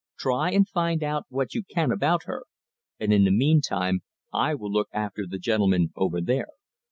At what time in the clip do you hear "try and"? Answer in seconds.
0.17-0.67